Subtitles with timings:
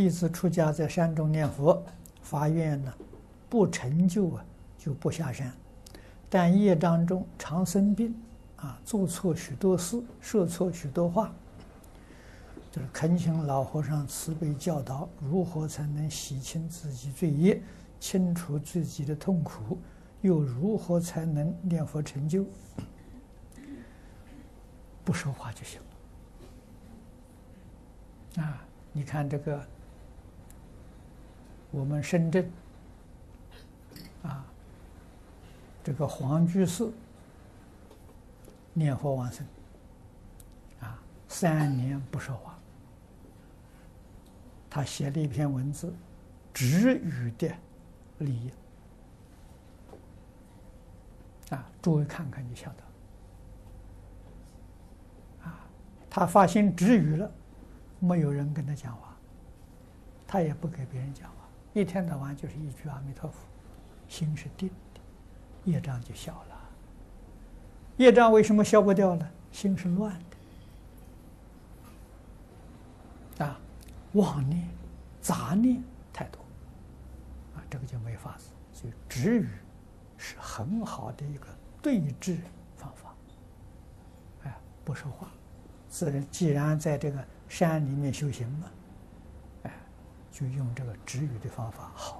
[0.00, 1.84] 弟子出家在山中念佛，
[2.22, 2.90] 发愿呢，
[3.50, 4.42] 不成就啊，
[4.78, 5.52] 就不下山。
[6.30, 8.14] 但业障中常生病，
[8.56, 11.30] 啊，做错许多事，说错许多话，
[12.72, 17.62] 就是恳请老和尚慈悲教导，如何才能洗清自己罪业，
[17.98, 19.76] 清除自己的痛苦，
[20.22, 22.46] 又如何才能念佛成就？
[25.04, 25.78] 不说话就行
[28.38, 28.42] 了。
[28.44, 29.62] 啊，你看这个。
[31.72, 32.50] 我们深圳，
[34.24, 34.44] 啊，
[35.84, 36.90] 这个黄居士
[38.72, 39.46] 念佛往生，
[40.80, 42.58] 啊，三年不说话，
[44.68, 45.94] 他写了一篇文字，
[46.52, 47.48] 止语的
[48.18, 48.50] 利益，
[51.50, 52.82] 啊，诸位看看就晓得，
[55.44, 55.60] 啊，
[56.10, 57.30] 他发心止语了，
[58.00, 59.16] 没有人跟他讲话，
[60.26, 61.36] 他也不给别人讲话。
[61.72, 63.36] 一天到晚就是一句阿弥陀佛，
[64.08, 65.00] 心是定的，
[65.64, 66.56] 业障就消了。
[67.96, 69.28] 业障为什么消不掉呢？
[69.52, 70.18] 心是乱
[73.38, 73.60] 的，啊，
[74.14, 74.68] 妄念、
[75.20, 76.40] 杂念太多，
[77.54, 78.50] 啊，这个就没法子。
[78.72, 79.48] 所以止语
[80.16, 81.46] 是很好的一个
[81.82, 82.38] 对治
[82.76, 83.14] 方法。
[84.44, 85.28] 哎，不说话，
[85.88, 88.68] 自然既然在这个山里面修行嘛。
[90.40, 92.19] 就用这个止语的方法好。